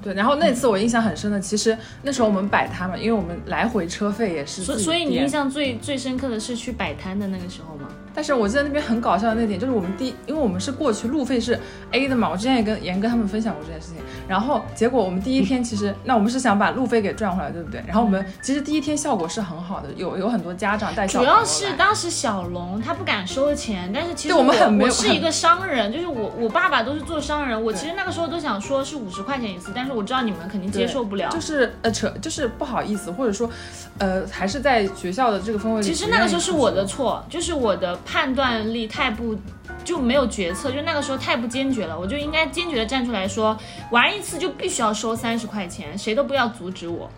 [0.01, 7.87] 对，然后那次我印象很深的，其实那时候我们摆摊嘛，因为我们来回车费也是所所以你印象最最深刻的是去摆摊的那个时候吗？
[8.13, 11.57] 但是我记得那边很搞笑的那点，就是我们第，因为我们是过去路费是
[11.91, 13.97] A 的嘛，我之前也跟严哥他们分享过这件事情。
[14.31, 17.83] 然后结果我们第一天其实，那我们是想把路费给赚回来，对不对？
[17.85, 31.29] 然后我们其实第一天效果是很好的，有有很多家长带小主要朋友来是当时小龙他不敢收钱，但是其实对我们很我是一个商人，就是我我爸爸都是做商人，我其实那个时候都想说是五十块钱一次，但是我知道你们肯定接受不了。
[31.29, 33.49] 就是呃扯，就是不好意思，或者说，
[33.97, 35.85] 呃，还是在学校的这个氛围里。
[35.85, 39.35] 其实那个时候是我的错，就是我的判断力太不
[39.83, 43.57] 就没有决策，就那个时候太不坚决了，我就应该坚决的站出来说，
[43.91, 47.09] 玩一次就必须要收三十块钱，谁都不要阻止我。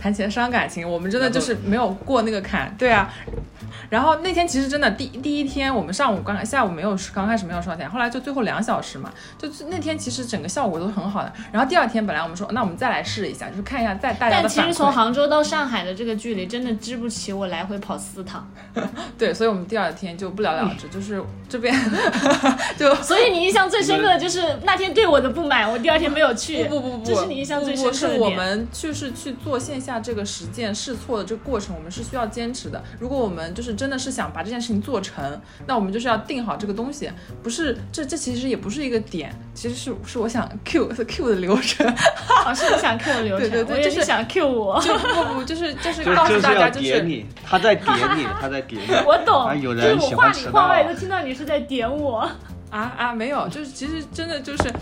[0.00, 2.74] 谈钱伤感情，我们真的就是没有过那个坎。
[2.76, 3.12] 对啊，
[3.92, 11.30] 然后那天其实真的第第一天，我们上午刚下午没有刚开始没有刷钱，后来就最后两小时嘛，就那天其实整个效果都很好的。
[11.52, 14.42] 然后第二天本来我们说，那我们再来试一下，就是看一下再大家的。
[14.44, 18.50] 但其实从杭州到上海的这个距离，真的支不起我来回跑四趟。
[19.18, 21.78] 对，所以我们第二天就不了了之，就是这边
[22.78, 26.64] 就所以你印象最深刻的就是那天对我的不满，我第二天没有去。
[26.64, 32.82] 不不不不，这是你印象最深刻的不不是我们就是去做线下这个实践试错的这个过程，我们是需要坚持的。
[32.98, 37.10] 如果我们就是真的是想把这件事情做成，那我们就是要定好这个东西，
[37.42, 41.84] 不是这这其实也不是一个点，其实是是我想 Q 是 Q 的流程，
[42.46, 44.80] 哦，是你想 Q 的流程，对对对就是想 Q 我。
[44.80, 46.86] 就不不就是就是告诉大就是要家就是。
[46.86, 48.94] 点你，他在点你， 他在点你。
[49.04, 52.30] 我懂，啊有就是我人喜话里欢迟到话外都听到你是在点我。
[52.70, 54.72] 啊啊，没有，就是其实真的就是，也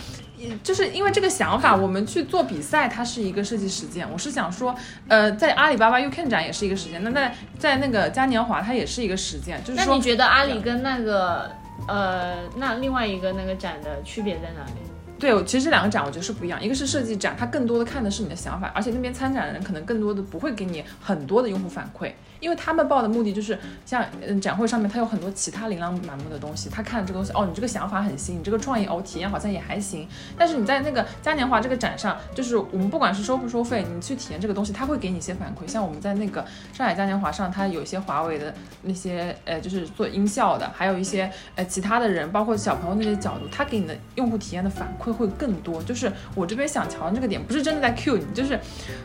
[0.63, 4.11] 就是因为这个想法，我们去做比赛，它是一个设计实践。
[4.11, 4.75] 我是想说，
[5.09, 11.51] 呃，在阿里巴巴 U Can 展也是一个实践，那在在那个嘉年华它也是一个实践，就是说那你觉得阿里跟那个
[11.87, 14.73] 呃，那另外一个那个展的区别在哪里？
[15.19, 45.83] 对，其实这两个展我觉得是不一样，一个是设计展，它更多的看的是你的想法，而且那边参展的人可能更多的不会给你很多的用户反馈，因为他们报的目的就是像嗯展会上面它有很多其他琳琅满目的东西，他看这个东西哦，你这个想法很新，你这个创意哦体验好像也还行，但是你在那个嘉年华这个展上，就是我们不管是收不收费，你去体验这个东西，他会给你一些反馈，像我们在那个上海嘉年华上，它有一些华为的那些呃就是做音效的，还有一些呃其他的人，包括小朋友那些角度，他给你的用户体验的反馈会更多。
[45.83, 48.59] 就是我这边想强调这个点，不是真的在 cue 你，就是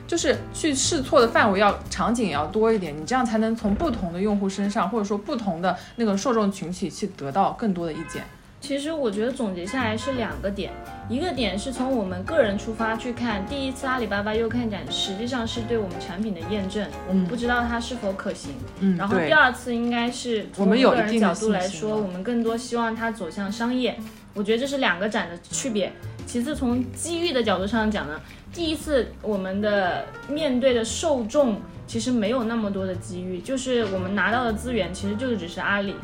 [0.08, 8.24] 就是去试错的范围要场景也要多一点，你这样才能从不同的用户身上，或者说不同的那个受众群体去得到更多的意见。
[8.62, 10.72] 其实我觉得总结下来是两个点，
[11.08, 18.54] 一个点是从我们个人出发去看，第一次阿里巴巴优看展实际上是对我们产品的验证，我们不知道它是否可行。
[18.80, 23.96] 嗯然后第二次应该是从我们有角度来说，我们更多希望它走向商业。
[24.34, 25.92] 我觉得这是两个展的区别。
[26.26, 28.20] 其次，从机遇的角度上讲呢，
[28.52, 35.96] 第一次我们的面对的受众其实没有那么多的机遇，就是我们拿到的资源其实就只是阿里，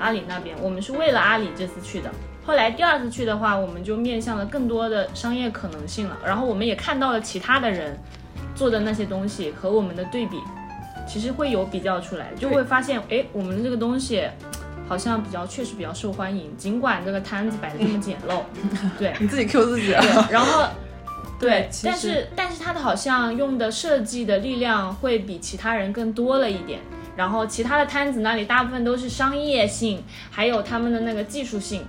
[0.00, 2.10] 阿里那边，我们是为了阿里这次去的。
[2.44, 7.98] 后来第二次去的话，我们就面向了更多的商业可能性了，然后我们也看到了其他的人
[8.54, 10.38] 做的那些东西和我们的对比，
[11.06, 14.22] 其实会有比较出来，就会发现，哎，我们的这个东西
[14.88, 18.42] 好像比较确实比较受欢迎，尽管这个摊子摆的这么简陋，
[18.96, 20.68] 对， 你自己 Q 自己啊，对，然后
[21.38, 26.80] 对，但是但是他的好像用的设计的力量会比其他人更多了一点。
[27.16, 31.82] 然后其他的摊子那里大部分都是商业性，还有他们的那个技术性。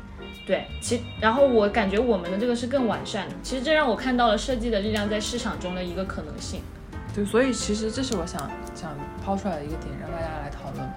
[0.46, 3.36] 对，其然后我感觉我们的这个是更完善的。
[3.44, 6.62] 其实这让我看到了设计的力量在市场中的一个可能性。
[7.14, 10.90] 对，所以其实这是我想想抛出来的一个点，让大家来讨论，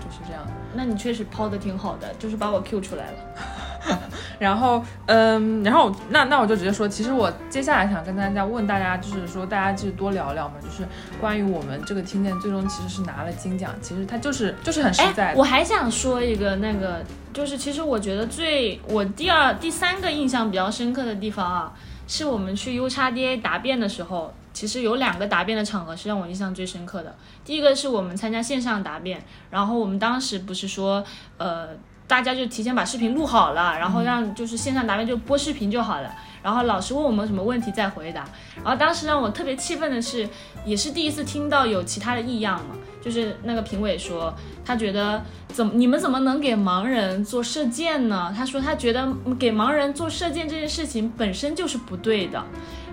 [0.00, 0.44] 就是这样。
[0.74, 3.18] 那你确实抛的挺好的，就是把我 Q 出来了。
[4.38, 10.86] 然后，嗯，然后那那我就直接说，其实我接下来想跟大家问大家，就是说大家就是多聊聊嘛，就是
[11.20, 21.72] 关于我们这个听见最终其实是拿了金奖，其实它就是就是很实在哎，我还想说一个那个，就是其实我觉得最我第二第三个印象比较深刻的地方啊，
[22.06, 27.14] 是我们去 U 叉 DA 答辩的时候，其实有两个答辩的场合是让我印象最深刻的。
[27.44, 31.02] 第一个是我们参加线上答辩，然后我们当时不是说，
[31.38, 31.68] 呃。
[32.06, 36.14] 大家就提前把视频录好了，然后让就是线上答辩就播视频就好了。
[36.42, 38.24] 然后老师问我们什么问题再回答。
[38.56, 40.28] 然后当时让我特别气愤的是，
[40.64, 44.32] 也是第一次听到有其他的异样嘛，就是那个评委说
[44.64, 48.32] 他觉得怎么你们怎么能给盲人做射箭呢？
[48.36, 52.40] 他说他觉得给盲人做射箭这件事情本身就是不对的。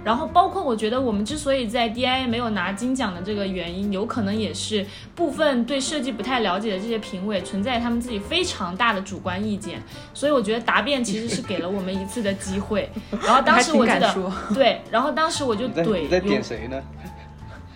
[0.04, 4.86] 然后包括我觉得我们之所以在 DIA 没有拿金奖的这个原因，有可能也是
[5.16, 9.82] 部分对设计不太了解的这些评委存在他们自己非常大的主观意见。
[10.14, 12.90] 所以我觉得答辩其实是给了我们一次的机会。
[13.24, 14.16] 然后当时我记得
[14.54, 16.82] 对，然后当时我就怼你在点谁呢？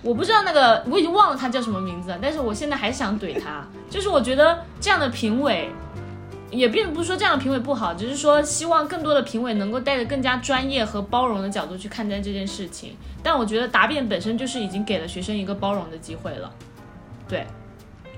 [0.03, 5.69] 我不知道那个我已经忘了他叫什么名字了，但是我现在还想怼他，就是我觉得这样的评委。
[6.49, 12.95] 也并不是说这样的评委不好，只是说希望更多的评委能够带着更加专业和包容的角度去看待这件事情。
[13.21, 16.49] 但我觉得答辩本身就是已经给了学生一个包容的机会了。
[17.27, 17.45] 对，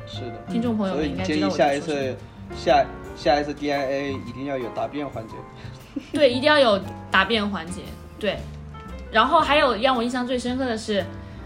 [0.06, 2.16] 是的，听众朋友们应该知道我下一次
[2.56, 2.86] 下
[3.18, 5.34] 下一次 DIA 一定要有答辩环节。
[6.14, 7.82] 对，一定要有答辩环节。
[8.20, 8.38] 对，
[9.12, 11.04] 然后还有让我印象最深刻的是，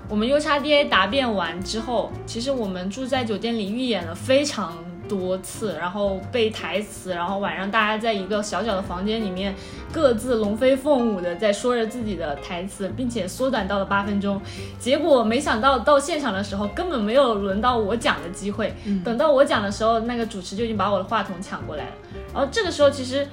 [0.10, 4.76] 我们 U 叉 DA 答辩完之后，其实我们住在酒店里预演了非常。
[5.13, 9.54] 多次，然后背台词，然后晚上大家在一个小小的房间里面，
[9.91, 14.41] 各自龙飞凤舞的在说着自己的台词，并且缩短到了八分钟。
[14.80, 18.73] 结果没想到到现场的时候，根本没有轮到我讲的机会。
[19.06, 21.91] 等到我讲的时候，那个主持就已经把我的话筒抢过来了。
[22.34, 23.28] 然后这个时候，其实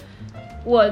[0.64, 0.84] 我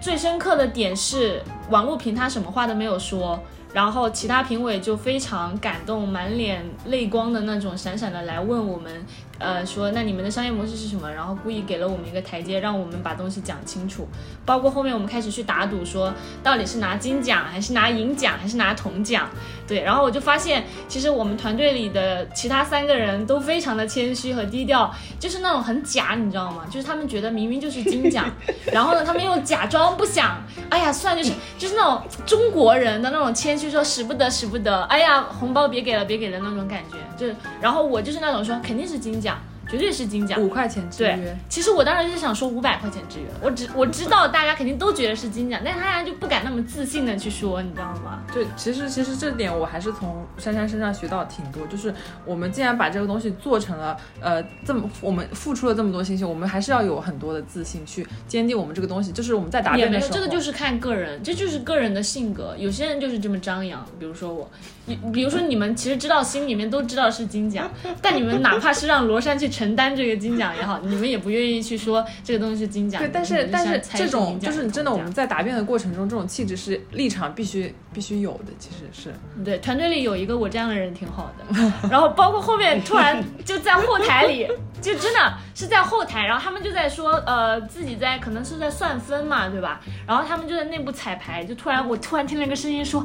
[0.00, 1.40] 最深刻的点是，
[1.70, 3.38] 王璐平他什么话都没有说，
[3.72, 9.04] 然后其他评委就非常感动，满脸泪光的那种，闪闪的来问我们。
[9.38, 11.10] 呃，说那你们的商业模式是什么？
[11.10, 14.06] 然后故意给了我们一个台阶，让我们把东西讲清楚。
[14.44, 19.28] 包括后面我们开始去打赌，说到底是拿金奖还是拿银奖还是拿铜奖？
[19.66, 26.64] 对，然后我就发现，其实我们团队里的其他三个人都非常的谦虚和低调，就是那种很假，你知道吗？
[26.70, 28.30] 就是他们觉得明明就是金奖，
[28.72, 36.96] 然后呢，他们又假装不想，哎呀，算就是就是那种中国人的那种谦虚，说使不得使不得，哎呀，红包别给了别给了那种感觉。
[37.16, 39.38] 就，然后我就是那种说肯定是金奖。
[39.72, 41.16] 绝对是金奖，五块钱制约。
[41.16, 48.22] 对，其实我当时就想说五百块钱制约，我知我知道大家肯定都觉得是金奖，但是他就不敢那么自信的去说，你知道吗？
[48.34, 51.94] 对，其实其实这点我还是从珊珊身上学到挺多，就是
[52.26, 59.10] 我们既然把这个东西做成了，呃，这么我们付出了这么多心血，我们还是要有很多的自信去坚定我们这个东西。
[59.10, 64.50] 就是我们在答辩的时候，这个就是看个人，这就是个人的性格，有些人就是这么张扬，比如说我。
[64.84, 73.00] 你比如说，你们其实知道，心里面都知道是金奖，但你们哪怕是让罗珊去承担这个金奖也好， 你们也不愿意去说这个东西是金奖。
[73.00, 79.14] 对，但是但是这种就是真的，我们在答辩的过程中，这种气质是立场必须必须有的，其实是。
[79.44, 81.44] 对，团队里有一个我这样的人挺好的，
[81.90, 84.46] 然后包括后面突然就在后台里，
[84.80, 89.80] 就真的是在后台，然后他们就在说，呃，自己在可能是在算分嘛，对吧？
[90.06, 93.04] 然后他们就在内部彩排，就突然我突然听了一个声音说，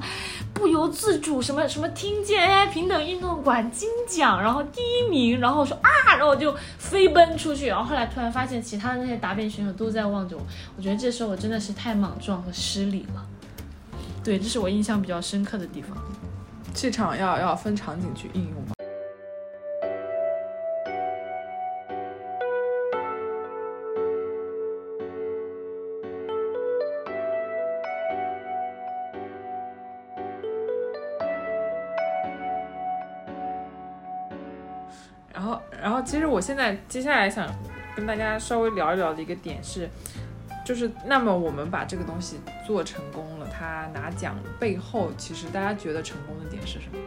[0.58, 1.68] 不由自主什么。
[1.68, 10.44] 什么听见 AI 平等运动馆金奖，然后第一名，然后说啊，然后我就飞奔出去，然后后来突然发现其他的那些答辩选手都在望着我，
[10.78, 13.26] 我觉得这时候我真的是太莽撞和失礼了。
[14.24, 15.98] 对，这是我印象比较深刻的地方。
[16.74, 18.77] 气场要要分场景去应用吗？
[36.08, 37.54] 其实我现在接下来想
[37.94, 39.90] 跟大家稍微聊一聊的一个点是，
[40.66, 46.98] 就是那么我们把这个东西做成功了，他拿奖背后，其实大家觉得成功的点是什么？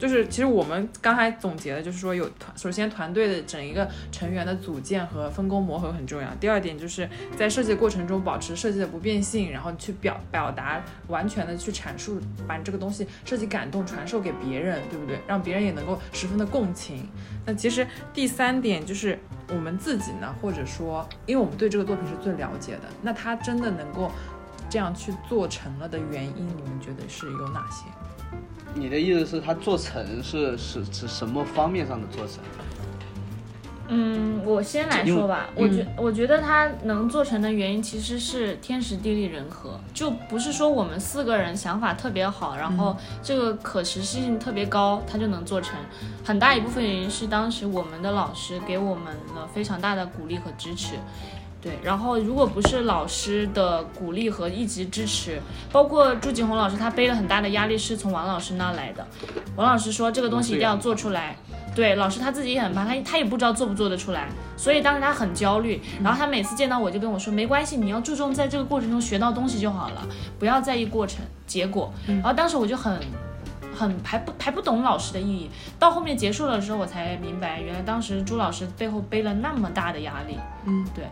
[0.00, 6.34] 就是其实我们刚才总结的，就是说有团，首先团队的整一个成员的组建和分工磨合很重要。
[6.36, 15.20] 第二点就是在设计过程中保持设计的不变性，然后去表表达完全的去阐述，把你这个东西设计感动传授给别人，对不对？
[15.26, 17.06] 让别人也能够十分的共情。
[17.44, 19.18] 那其实第三点就是
[19.50, 24.10] 我们自己呢，或者说因为我们对这个作品是最了解的，那他真的能够
[24.70, 27.84] 这样去做成了的原因，你们觉得是有哪些？
[28.74, 32.36] 你的意思是他做成是是指什么方面上的做成？
[33.92, 35.50] 嗯，我先来说吧。
[35.56, 45.76] 我觉我觉得他能做成的原因其实是天时地利人和，就不是说我们四个人想法特别好，然后这个可实施性特别高，他就能做成。
[46.24, 50.94] 很大一部分原因是当时我们的老师给我们了非常大的鼓励和支持。
[51.62, 55.38] 对，然后如果不是老师的鼓励和一直支持，
[55.70, 59.06] 包括朱景红老师，他背了很大的压力是从王老师那来的。
[59.56, 61.36] 王老师说这个东西一定要做出来，
[61.74, 65.82] 对，老师他自己也很怕，他他也不知道做不做得出来，所以当时他很焦虑。
[66.02, 70.06] 然后他每次见到我就跟我说，没关系，你要注重在这个过程中学到东西就好了，
[70.38, 71.92] 不要在意过程结果。
[72.06, 72.98] 然后当时我就很
[73.76, 80.38] 很还不还不懂老师的意义，到后面结束的时候我才明白，原来当时朱老师背后背了那么大的压力。
[80.64, 81.04] 嗯，对。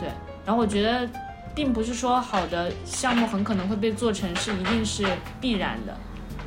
[0.00, 0.08] 对，
[0.44, 1.08] 然后我觉得，
[1.54, 5.04] 并不是说好的项目很可能会被做成是一定是
[5.40, 5.94] 必然的，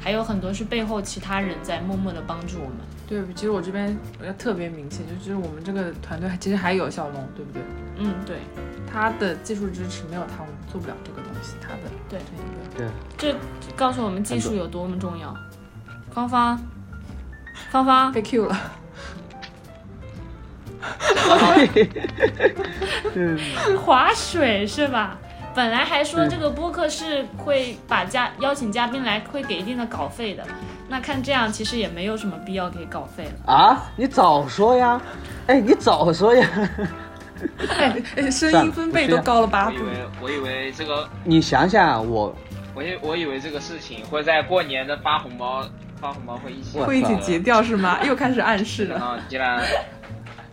[0.02, 2.78] 还有很多是背后其他人在默默的帮助我们。
[3.08, 3.96] 对，其实我这边
[4.26, 7.62] 要特别明显，就就是我们这个团队其实还有小龙，对不对？
[7.98, 8.38] 嗯，对，
[8.92, 11.56] 他的技术支持没有他，我们做不了这个东西。
[11.62, 12.20] 他的对
[12.76, 12.88] 对，
[13.18, 13.38] 这
[13.76, 15.36] 告诉我们技术有多么重要。
[16.12, 16.60] 芳芳，
[17.70, 18.58] 芳芳被 Q 了。
[23.84, 25.18] 划水是吧？
[25.56, 30.44] 本来还说这个播客是会把嘉邀请嘉宾来，会给一定的稿费的。
[30.90, 33.92] 那看这样，其实也没有什么必要给稿费了啊！
[33.96, 35.00] 你早说呀！
[35.46, 36.48] 哎，你早说呀！
[37.78, 39.76] 哎，声音分贝都高了八度。
[40.22, 42.36] 我以为，我以为这个，你想想我，
[42.74, 45.64] 我以我以为这个事情会在过年的发红包，
[46.02, 48.00] 发红包会一起会一起结掉是吗？
[48.04, 49.00] 又开始暗示了。
[49.00, 49.62] 啊，既然。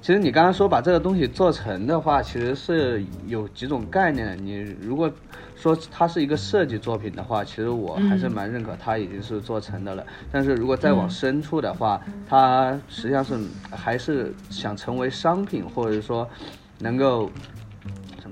[0.02, 4.38] 其实你刚刚说把这个东西做成的话，其实是有几种概念。
[4.42, 5.12] 你如果
[5.54, 10.04] 说它是一个设计作品的话，其实我还是蛮认可它已经是做成的了。
[10.32, 13.38] 但是如果再往深处的话，它实际上是
[13.70, 16.26] 还是想成为商品，或者说
[16.78, 17.30] 能够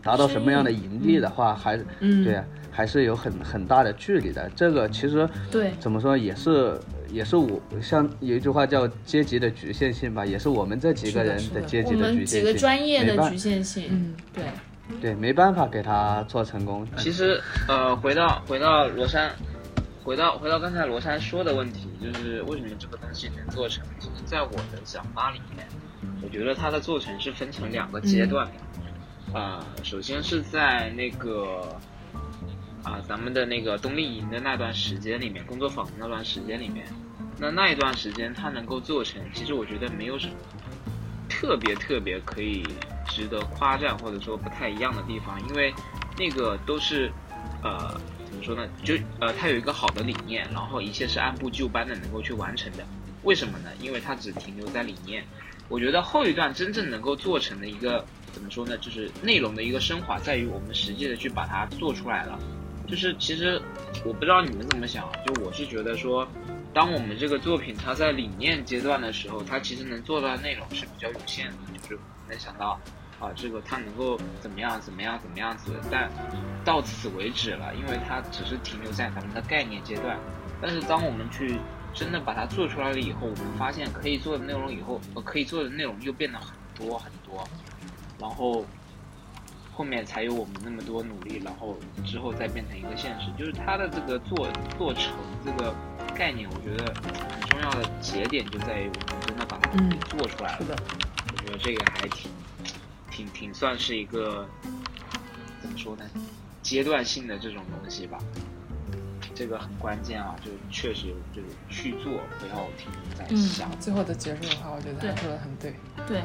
[0.02, 1.76] 达到什么样的盈利的话，还
[2.24, 4.50] 对，还是有很很大的距离的。
[4.56, 6.80] 这个其实对怎么说也是。
[7.10, 12.26] 也是我像有一句话叫阶级的局限性吧，也是我们这几个人的阶级的局限性。
[12.26, 14.44] 几个专业的局限性，嗯，对，
[15.00, 16.86] 对，没办法给他做成功。
[16.96, 19.34] 其实，呃，回到回到罗山，
[20.04, 23.84] 回到回到刚才罗山说的问题，就是为什么这个东西能做成？
[23.98, 25.66] 其实，在我的想法里面，
[26.22, 29.38] 我觉得它的做成是分成两个阶段的。
[29.38, 31.76] 啊，首先是在那个。
[32.82, 36.86] 啊，咱们的那个冬令营的那段时间里面，工作坊的那段时间里面，
[37.38, 40.32] 那那一段时间他能够做成，其实我觉得没有什么
[41.28, 42.64] 特别特别可以
[43.08, 45.74] 值得夸赞或者说不太一样的地方，因为
[46.16, 47.10] 那个都是
[47.62, 48.66] 呃怎么说呢？
[48.82, 52.86] 就呃他有一个好的理念，然后一切是按部就班的能够去完成的。
[53.24, 53.70] 为什么呢？
[53.80, 55.24] 因为它只停留在理念。
[55.68, 58.02] 我觉得后一段真正能够做成的一个
[58.32, 58.78] 怎么说呢？
[58.78, 62.38] 就是内容的一个升华，在于我们实际的去把它做出来了。
[62.88, 63.60] 就是其实，
[64.02, 66.26] 我不知道你们怎么想，就我是觉得说，
[66.72, 72.80] 当我们这个作品它在理念阶段的时候，它其实能做到的内容是比较有限的，就是能想到，
[73.20, 76.10] 啊，这个它能够怎么样怎么样怎么样子，但
[76.64, 80.18] 到此为止了，因为它只是停留在咱们的概念阶段。
[80.62, 81.58] 但是当我们去
[81.92, 87.46] 真的把它做出来了以后，我们发现可以做的内容以后，呃，可以做的内容又变得很多很多，
[88.18, 88.64] 然后。
[89.78, 93.30] 后面才有我们那么多努力，然后之后再变成一个现实。
[93.38, 95.14] 就是它的这个做做成
[95.44, 95.72] 这个
[96.16, 100.58] 概念，我觉得很重要的节点就在于我们真的把它给做出来了。
[100.58, 100.76] 是的，
[101.30, 102.28] 我觉得这个还挺
[103.08, 104.48] 挺挺算是一个
[105.62, 106.04] 怎么说呢？
[106.60, 108.18] 阶段性的这种东西吧。
[109.38, 113.70] 这个很关键啊，就确实就是去做，不要停在想。
[113.78, 115.72] 最后的结束的话，我觉得说的很对。
[116.08, 116.22] 对，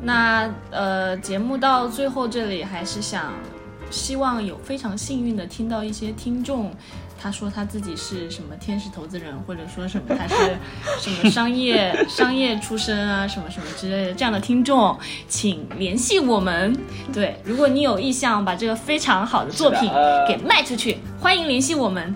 [0.00, 3.34] 那呃，节目到最后这里，还是想
[3.90, 6.72] 希望有非常幸运的听到一些听众，
[7.20, 10.56] 他说他自己是什么天使投资人，或者说什么他是
[11.00, 14.96] 什么商业商业出身啊，什么什么之类的这样的听众，
[15.28, 16.76] 请联系我们。
[17.12, 19.90] 对，如果你有意向把这个非常好的作品
[20.28, 22.14] 给卖出去，欢迎联系我们。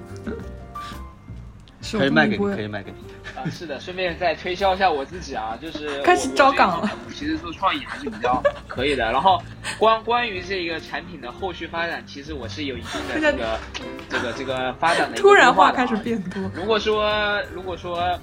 [1.90, 2.98] 是可以卖给你，可以卖给你。
[3.38, 6.90] 啊，是的，顺便再推销一下我自己啊，就是开始我招岗了。
[7.14, 9.10] 其实做创意还是比较可以的。
[9.10, 9.42] 然后
[9.78, 13.58] 关关于这个产品的后续发展，其实我是有一定的这个
[14.08, 16.50] 这个这个发展的一个突然规划的啊话开始变多。
[16.54, 18.18] 如果说如果说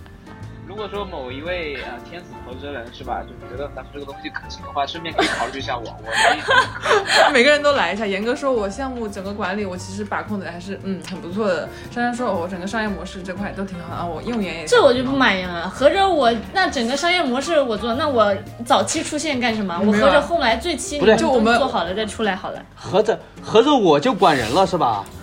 [0.67, 8.05] 如果说某一位呃天使投资人是吧，就觉得咱们这个东西可行的话，顺便可以考虑一下我，我 可以每个人都来一下。
[8.05, 11.69] 严哥说，我项目整个管理，我其实把控的还是嗯很不错的。
[11.89, 15.69] 珊珊说，我整个商业模式这块都挺好啊，我用眼也这我就不满意了。
[15.69, 19.77] 合着我那整个商业模式我做，那我早期出现干什么？
[19.79, 22.61] 我没有啊合着后来最期就我们做好了再出来好了。
[22.75, 25.05] 合着合着我就管人了是吧？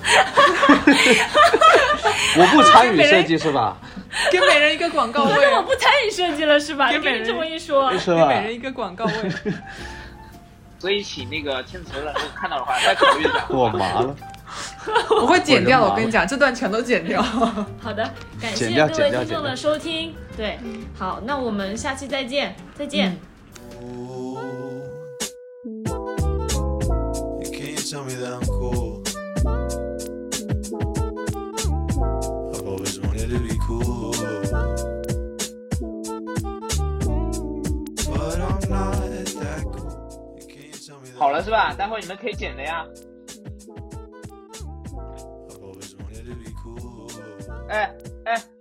[2.36, 3.76] 我不参与设计是吧？
[4.32, 6.90] 给每人一个广告位合，着我不参与设计了是吧？
[6.90, 9.12] 给每人你这么一说，给每人一个广告位。
[10.78, 13.44] 所以请那个天使投资人如果看到的话，再考虑一下。
[13.50, 14.16] 我麻了，
[15.20, 17.22] 我会剪掉，我跟你讲，这段全都剪掉。
[17.22, 18.10] 好的，
[18.40, 20.14] 感谢各位听众的收听。
[20.34, 20.58] 对，
[20.98, 23.18] 好，那我们下期再见，再见。
[41.34, 41.74] 了是吧？
[41.74, 42.86] 待会你们可以剪的呀。
[47.68, 48.53] 哎哎。